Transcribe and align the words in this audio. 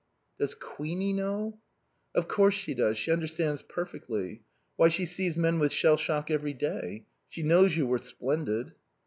"Does 0.39 0.55
Queenie 0.55 1.13
know?" 1.13 1.59
"Of 2.15 2.27
course 2.27 2.55
she 2.55 2.73
does. 2.73 2.97
She 2.97 3.11
understands 3.11 3.61
perfectly. 3.61 4.41
Why, 4.75 4.87
she 4.89 5.05
sees 5.05 5.37
men 5.37 5.59
with 5.59 5.71
shell 5.71 5.95
shock 5.97 6.31
every 6.31 6.53
day. 6.55 7.05
She 7.29 7.43
knows 7.43 7.77
you 7.77 7.85
were 7.85 7.99
splendid." 7.99 8.73